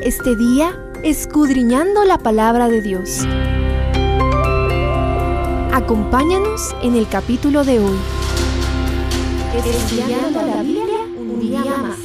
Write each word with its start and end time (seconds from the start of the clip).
este 0.00 0.36
día 0.36 0.78
escudriñando 1.02 2.04
la 2.04 2.18
palabra 2.18 2.68
de 2.68 2.80
Dios. 2.80 3.26
Acompáñanos 5.72 6.74
en 6.82 6.94
el 6.96 7.08
capítulo 7.08 7.64
de 7.64 7.80
hoy. 7.80 7.96
Estudiando 9.54 10.42
la 10.42 10.62
Biblia 10.62 10.98
un 11.18 11.40
día 11.40 11.60
más. 11.64 11.98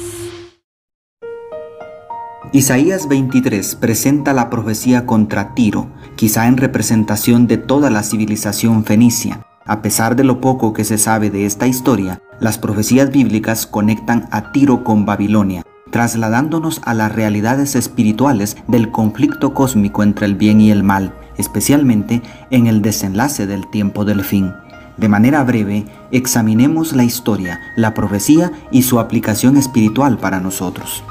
Isaías 2.52 3.08
23 3.08 3.76
presenta 3.76 4.32
la 4.32 4.50
profecía 4.50 5.06
contra 5.06 5.54
Tiro, 5.54 5.90
quizá 6.16 6.46
en 6.46 6.56
representación 6.56 7.46
de 7.46 7.58
toda 7.58 7.90
la 7.90 8.02
civilización 8.02 8.84
fenicia. 8.84 9.44
A 9.66 9.82
pesar 9.82 10.16
de 10.16 10.24
lo 10.24 10.40
poco 10.40 10.72
que 10.72 10.84
se 10.84 10.96
sabe 10.96 11.30
de 11.30 11.44
esta 11.44 11.66
historia, 11.66 12.22
las 12.40 12.56
profecías 12.56 13.10
bíblicas 13.10 13.66
conectan 13.66 14.28
a 14.30 14.50
Tiro 14.52 14.82
con 14.82 15.04
Babilonia, 15.04 15.62
trasladándonos 15.90 16.80
a 16.84 16.94
las 16.94 17.12
realidades 17.12 17.76
espirituales 17.76 18.56
del 18.66 18.90
conflicto 18.90 19.54
cósmico 19.54 20.02
entre 20.02 20.26
el 20.26 20.34
bien 20.34 20.60
y 20.60 20.70
el 20.70 20.82
mal, 20.82 21.14
especialmente 21.36 22.22
en 22.50 22.66
el 22.66 22.82
desenlace 22.82 23.46
del 23.46 23.68
tiempo 23.68 24.04
del 24.04 24.24
fin. 24.24 24.52
De 24.96 25.08
manera 25.08 25.44
breve, 25.44 25.86
examinemos 26.10 26.92
la 26.92 27.04
historia, 27.04 27.60
la 27.76 27.94
profecía 27.94 28.50
y 28.72 28.82
su 28.82 28.98
aplicación 28.98 29.56
espiritual 29.56 30.18
para 30.18 30.40
nosotros. 30.40 31.04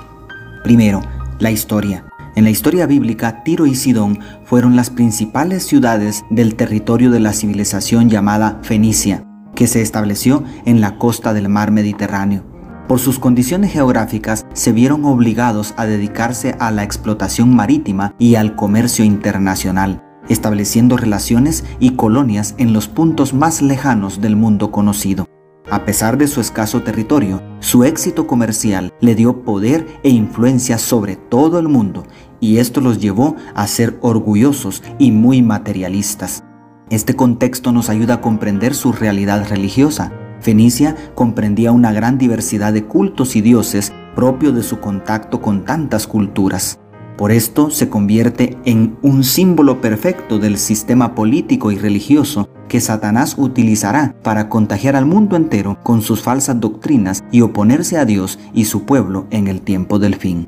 Primero, 0.63 1.02
la 1.39 1.52
historia. 1.52 2.03
En 2.36 2.44
la 2.44 2.50
historia 2.50 2.86
bíblica, 2.86 3.44
Tiro 3.44 3.66
y 3.66 3.75
Sidón 3.75 4.20
fueron 4.44 4.75
las 4.75 4.89
principales 4.89 5.66
ciudades 5.66 6.25
del 6.30 6.55
territorio 6.55 7.09
de 7.12 7.22
la 7.22 7.34
civilización 7.34 8.09
llamada 8.09 8.59
Fenicia, 8.62 9.23
que 9.55 9.67
se 9.67 9.81
estableció 9.81 10.44
en 10.66 10.81
la 10.81 10.98
costa 10.98 11.34
del 11.34 11.48
mar 11.48 11.72
Mediterráneo. 11.72 12.57
Por 12.88 13.00
sus 13.00 13.20
condiciones 13.20 13.73
geográficas, 13.73 14.46
se 14.54 14.72
vieron 14.72 15.04
obligados 15.04 15.73
a 15.75 15.86
dedicarse 15.86 16.56
a 16.59 16.72
la 16.72 16.84
explotación 16.84 17.53
marítima 17.53 18.16
y 18.17 18.36
al 18.36 18.56
comercio 18.56 19.03
internacional, 19.03 20.02
estableciendo 20.30 20.95
relaciones 20.95 21.66
y 21.80 21.92
colonias 21.92 22.56
en 22.58 22.72
los 22.72 22.88
puntos 22.88 23.34
más 23.34 23.62
lejanos 23.62 24.22
del 24.22 24.38
mundo 24.38 24.72
conocido. 24.72 25.28
A 25.70 25.84
pesar 25.84 26.17
de 26.17 26.28
su 26.28 26.39
escaso 26.39 26.81
territorio, 26.81 27.42
su 27.59 27.84
éxito 27.84 28.25
comercial 28.25 28.94
le 29.02 29.16
dio 29.16 29.44
poder 29.44 29.86
e 30.03 30.09
influencia 30.09 30.78
sobre 30.78 31.17
todo 31.17 31.59
el 31.59 31.67
mundo 31.67 32.03
y 32.40 32.59
esto 32.59 32.80
los 32.80 33.02
llevó 33.02 33.36
a 33.53 33.67
ser 33.67 33.97
orgullosos 34.00 34.81
y 34.97 35.12
muy 35.12 35.42
materialistas. 35.42 36.45
Este 36.90 37.17
contexto 37.17 37.73
nos 37.73 37.90
ayuda 37.90 38.16
a 38.16 38.22
comprender 38.22 38.73
su 38.75 38.94
realidad 38.94 39.45
religiosa, 39.50 40.14
Fenicia 40.40 40.96
comprendía 41.16 41.72
una 41.72 41.92
gran 41.92 42.18
diversidad 42.18 42.74
de 42.74 42.86
cultos 42.86 43.36
y 43.36 43.42
dioses 43.42 43.94
propio 44.16 44.52
de 44.52 44.64
su 44.64 44.80
contacto 44.80 45.42
con 45.42 45.66
tantas 45.66 46.08
culturas. 46.08 46.80
Por 47.18 47.32
esto 47.32 47.72
se 47.72 47.90
convierte 47.90 48.58
en 48.66 48.98
un 49.02 49.24
símbolo 49.24 49.82
perfecto 49.82 50.38
del 50.38 50.58
sistema 50.58 51.16
político 51.16 51.72
y 51.72 51.78
religioso 51.78 52.50
que 52.68 52.80
Satanás 52.80 53.36
utilizará 53.38 54.16
para 54.22 54.50
contagiar 54.50 54.96
al 54.96 55.08
mundo 55.08 55.36
entero 55.36 55.80
con 55.84 56.02
sus 56.02 56.22
falsas 56.22 56.60
doctrinas 56.60 57.24
y 57.32 57.42
oponerse 57.42 57.98
a 57.98 58.06
Dios 58.06 58.38
y 58.54 58.66
su 58.66 58.86
pueblo 58.86 59.26
en 59.32 59.48
el 59.48 59.62
tiempo 59.62 59.98
del 59.98 60.16
fin. 60.16 60.48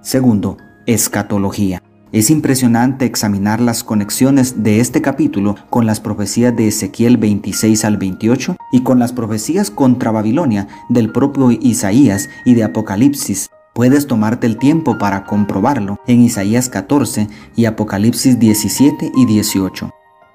Segundo, 0.00 0.56
escatología. 0.86 1.82
Es 2.12 2.28
impresionante 2.28 3.04
examinar 3.04 3.60
las 3.60 3.84
conexiones 3.84 4.64
de 4.64 4.80
este 4.80 5.00
capítulo 5.00 5.54
con 5.70 5.86
las 5.86 6.00
profecías 6.00 6.56
de 6.56 6.66
Ezequiel 6.66 7.18
26 7.18 7.84
al 7.84 7.98
28 7.98 8.56
y 8.72 8.80
con 8.80 8.98
las 8.98 9.12
profecías 9.12 9.70
contra 9.70 10.10
Babilonia 10.10 10.66
del 10.88 11.12
propio 11.12 11.52
Isaías 11.52 12.28
y 12.44 12.54
de 12.54 12.64
Apocalipsis. 12.64 13.48
Puedes 13.74 14.08
tomarte 14.08 14.48
el 14.48 14.56
tiempo 14.56 14.98
para 14.98 15.24
comprobarlo 15.24 16.00
en 16.08 16.22
Isaías 16.22 16.68
14 16.68 17.28
y 17.54 17.66
Apocalipsis 17.66 18.40
17 18.40 19.12
y 19.16 19.26
18. 19.26 19.90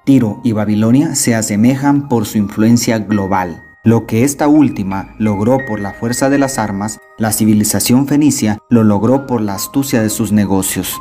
Tiro 0.06 0.40
y 0.44 0.52
Babilonia 0.52 1.14
se 1.14 1.34
asemejan 1.34 2.08
por 2.08 2.24
su 2.24 2.38
influencia 2.38 3.00
global. 3.00 3.64
Lo 3.84 4.06
que 4.06 4.24
esta 4.24 4.48
última 4.48 5.14
logró 5.18 5.58
por 5.68 5.78
la 5.78 5.92
fuerza 5.92 6.30
de 6.30 6.38
las 6.38 6.58
armas, 6.58 6.98
la 7.18 7.32
civilización 7.32 8.08
fenicia 8.08 8.56
lo 8.70 8.82
logró 8.82 9.26
por 9.26 9.42
la 9.42 9.54
astucia 9.54 10.00
de 10.00 10.08
sus 10.08 10.32
negocios. 10.32 10.96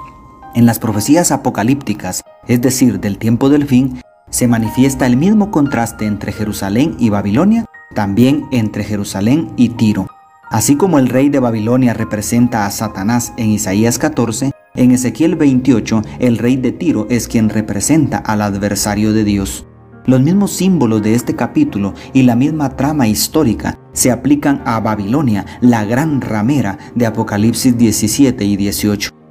En 0.56 0.66
las 0.66 0.80
profecías 0.80 1.34
apocalípticas, 1.34 2.24
es 2.48 2.62
decir, 2.62 3.02
del 3.02 3.18
tiempo 3.18 3.50
del 3.50 3.66
fin, 3.66 4.00
se 4.30 4.48
manifiesta 4.48 5.06
el 5.06 5.18
mismo 5.18 5.52
contraste 5.52 6.06
entre 6.06 6.32
Jerusalén 6.32 6.96
y 6.98 7.10
Babilonia, 7.10 7.66
también 7.94 8.46
entre 8.52 8.86
Jerusalén 8.86 9.52
y 9.58 9.70
Tiro. 9.70 10.08
Así 10.50 10.78
como 10.78 10.98
el 10.98 11.10
rey 11.10 11.28
de 11.28 11.40
Babilonia 11.40 11.94
representa 11.94 12.66
a 12.66 12.72
Satanás 12.72 13.34
en 13.36 13.50
Isaías 13.50 14.00
14, 14.00 14.54
en 14.76 14.92
Ezequiel 14.92 15.36
28 15.36 16.02
el 16.20 16.38
rey 16.38 16.56
de 16.56 16.72
Tiro 16.72 17.06
es 17.10 17.28
quien 17.28 17.50
representa 17.50 18.20
al 18.20 18.42
adversario 18.42 19.12
de 19.12 19.26
Dios. 19.26 19.68
Los 20.06 20.22
mismos 20.22 20.54
símbolos 20.54 21.02
de 21.02 21.16
este 21.16 21.36
capítulo 21.36 21.94
y 22.14 22.24
la 22.24 22.38
misma 22.38 22.78
trama 22.78 23.10
histórica 23.10 23.78
se 23.92 24.10
aplican 24.10 24.62
a 24.66 24.80
Babilonia, 24.80 25.46
la 25.60 25.84
gran 25.84 26.22
ramera 26.22 26.78
de 26.96 27.08
Apocalipsis 27.08 27.78
17 27.78 28.46
y 28.46 28.56
18. 28.56 29.25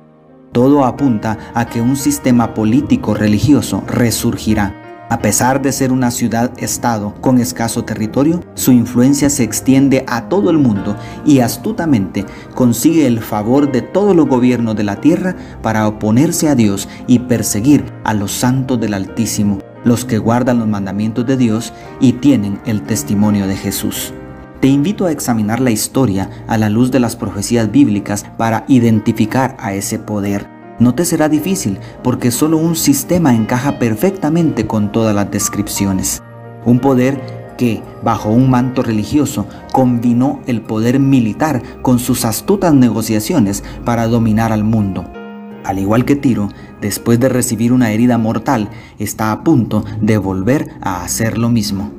Todo 0.55 0.85
apunta 0.85 1.37
a 1.53 1.67
que 1.67 1.81
un 1.81 1.97
sistema 1.97 2.55
político 2.55 3.13
religioso 3.13 3.83
resurgirá. 3.89 4.73
A 5.11 5.19
pesar 5.19 5.61
de 5.61 5.73
ser 5.73 5.91
una 5.91 6.13
ciudad-estado 6.13 7.13
con 7.21 7.41
escaso 7.41 7.85
territorio, 7.85 8.41
su 8.55 8.71
influencia 8.71 9.31
se 9.31 9.43
extiende 9.43 10.05
a 10.07 10.29
todo 10.29 10.51
el 10.51 10.59
mundo 10.59 10.97
y 11.27 11.41
astutamente 11.41 12.25
consigue 12.55 13.09
el 13.09 13.19
favor 13.19 13.73
de 13.73 13.83
todos 13.83 14.15
los 14.15 14.29
gobiernos 14.29 14.77
de 14.77 14.85
la 14.85 15.01
tierra 15.01 15.35
para 15.61 15.89
oponerse 15.89 16.49
a 16.49 16.55
Dios 16.55 16.89
y 17.09 17.19
perseguir 17.19 17.93
a 18.05 18.15
los 18.15 18.31
santos 18.31 18.79
del 18.79 18.95
Altísimo, 18.95 19.59
los 19.83 20.05
que 20.05 20.19
guardan 20.19 20.61
los 20.61 20.69
mandamientos 20.69 21.27
de 21.27 21.37
Dios 21.37 21.73
y 21.99 22.13
tienen 22.13 22.61
el 22.65 22.83
testimonio 22.83 23.49
de 23.49 23.57
Jesús. 23.57 24.15
Te 24.65 24.71
invito 24.71 25.05
a 25.05 25.13
examinar 25.13 25.61
la 25.61 25.73
historia 25.73 26.31
a 26.47 26.57
la 26.57 26.71
luz 26.71 26.91
de 26.91 26.99
las 26.99 27.17
profecías 27.17 27.71
bíblicas 27.71 28.25
para 28.39 28.65
identificar 28.67 29.59
a 29.61 29.75
ese 29.75 29.99
poder. 29.99 30.49
No 30.79 30.95
te 30.95 31.05
será 31.05 31.29
difícil 31.29 31.79
porque 32.03 32.31
solo 32.31 32.57
un 32.57 32.75
sistema 32.75 33.35
encaja 33.35 33.79
perfectamente 33.79 34.67
con 34.67 34.91
todas 34.91 35.15
las 35.15 35.31
descripciones. 35.31 36.23
Un 36.65 36.79
poder 36.79 37.55
que, 37.59 37.83
bajo 38.03 38.31
un 38.31 38.49
manto 38.49 38.83
religioso, 38.83 39.47
combinó 39.71 40.41
el 40.47 40.63
poder 40.63 40.99
militar 40.99 41.63
con 41.83 41.99
sus 41.99 42.25
astutas 42.25 42.73
negociaciones 42.73 43.63
para 43.85 44.07
dominar 44.07 44.51
al 44.51 44.65
mundo. 44.65 45.05
Al 45.63 45.79
igual 45.79 46.07
que 46.07 46.17
Tiro, 46.17 46.49
después 46.81 47.21
de 47.21 47.29
recibir 47.29 47.71
una 47.71 47.91
herida 47.91 48.17
mortal, 48.17 48.71
está 48.99 49.31
a 49.31 49.45
punto 49.45 49.85
de 50.01 50.17
volver 50.17 50.71
a 50.81 51.05
hacer 51.05 51.37
lo 51.37 51.51
mismo. 51.51 51.99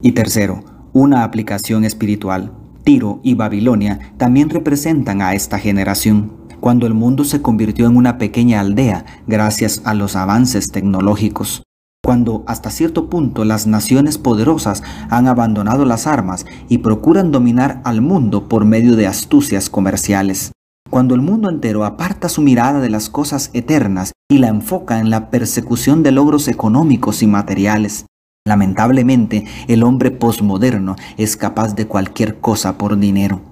Y 0.00 0.12
tercero, 0.12 0.64
una 0.92 1.24
aplicación 1.24 1.84
espiritual. 1.84 2.52
Tiro 2.84 3.20
y 3.22 3.34
Babilonia 3.34 4.14
también 4.16 4.50
representan 4.50 5.22
a 5.22 5.34
esta 5.34 5.58
generación, 5.58 6.32
cuando 6.60 6.86
el 6.86 6.94
mundo 6.94 7.24
se 7.24 7.42
convirtió 7.42 7.86
en 7.86 7.96
una 7.96 8.18
pequeña 8.18 8.60
aldea 8.60 9.04
gracias 9.26 9.82
a 9.84 9.94
los 9.94 10.16
avances 10.16 10.70
tecnológicos, 10.72 11.62
cuando 12.02 12.44
hasta 12.46 12.70
cierto 12.70 13.08
punto 13.08 13.44
las 13.44 13.66
naciones 13.66 14.18
poderosas 14.18 14.82
han 15.10 15.28
abandonado 15.28 15.84
las 15.84 16.06
armas 16.06 16.46
y 16.68 16.78
procuran 16.78 17.30
dominar 17.30 17.80
al 17.84 18.00
mundo 18.00 18.48
por 18.48 18.64
medio 18.64 18.96
de 18.96 19.06
astucias 19.06 19.70
comerciales, 19.70 20.52
cuando 20.88 21.14
el 21.14 21.20
mundo 21.20 21.48
entero 21.48 21.84
aparta 21.84 22.28
su 22.28 22.42
mirada 22.42 22.80
de 22.80 22.90
las 22.90 23.10
cosas 23.10 23.50
eternas 23.52 24.12
y 24.30 24.38
la 24.38 24.48
enfoca 24.48 24.98
en 24.98 25.10
la 25.10 25.30
persecución 25.30 26.02
de 26.02 26.12
logros 26.12 26.48
económicos 26.48 27.22
y 27.22 27.26
materiales, 27.26 28.06
Lamentablemente, 28.46 29.44
el 29.68 29.82
hombre 29.82 30.10
posmoderno 30.10 30.96
es 31.18 31.36
capaz 31.36 31.74
de 31.74 31.86
cualquier 31.86 32.40
cosa 32.40 32.78
por 32.78 32.98
dinero. 32.98 33.42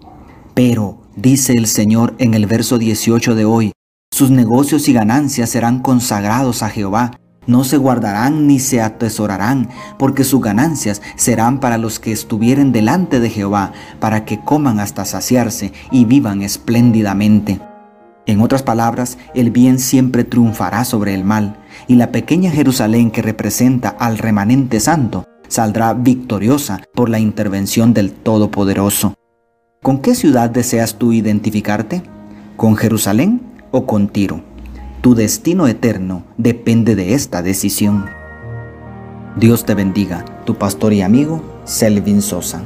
Pero, 0.55 1.03
dice 1.15 1.53
el 1.53 1.67
Señor 1.67 2.15
en 2.19 2.33
el 2.33 2.47
verso 2.47 2.79
18 2.79 3.35
de 3.35 3.45
hoy, 3.45 3.73
sus 4.11 4.31
negocios 4.31 4.89
y 4.89 4.95
ganancias 4.95 5.51
serán 5.51 5.81
consagrados 5.81 6.63
a 6.63 6.71
Jehová, 6.71 7.11
no 7.47 7.65
se 7.65 7.77
guardarán 7.77 8.47
ni 8.47 8.59
se 8.61 8.81
atesorarán, 8.81 9.69
porque 9.99 10.25
sus 10.25 10.41
ganancias 10.41 11.03
serán 11.17 11.61
para 11.61 11.77
los 11.77 11.99
que 11.99 12.11
estuvieren 12.11 12.73
delante 12.73 13.21
de 13.21 13.29
Jehová, 13.29 13.73
para 14.01 14.25
que 14.25 14.41
coman 14.41 14.81
hasta 14.81 15.05
saciarse 15.05 15.75
y 15.91 16.07
vivan 16.07 16.41
espléndidamente. 16.41 17.61
En 18.25 18.41
otras 18.41 18.63
palabras, 18.63 19.17
el 19.35 19.51
bien 19.51 19.79
siempre 19.79 20.25
triunfará 20.25 20.85
sobre 20.85 21.15
el 21.15 21.25
mal, 21.25 21.59
y 21.87 21.95
la 21.95 22.11
pequeña 22.11 22.51
Jerusalén 22.51 23.11
que 23.11 23.23
representa 23.23 23.89
al 23.89 24.19
remanente 24.19 24.81
santo 24.81 25.25
saldrá 25.49 25.95
victoriosa 25.95 26.83
por 26.95 27.09
la 27.09 27.19
intervención 27.19 27.95
del 27.95 28.13
Todopoderoso. 28.13 29.15
¿Con 29.83 30.01
qué 30.01 30.15
ciudad 30.15 30.51
deseas 30.51 30.97
tú 30.97 31.13
identificarte? 31.13 32.03
¿Con 32.57 32.77
Jerusalén 32.77 33.41
o 33.71 33.87
con 33.87 34.09
Tiro? 34.09 34.43
Tu 35.01 35.15
destino 35.15 35.69
eterno 35.69 36.25
depende 36.37 36.97
de 36.97 37.15
esta 37.15 37.43
decisión. 37.43 38.07
Dios 39.37 39.65
te 39.65 39.75
bendiga, 39.75 40.25
tu 40.45 40.57
pastor 40.57 40.93
y 40.93 41.03
amigo 41.03 41.43
Selvin 41.65 42.21
Sosa. 42.23 42.65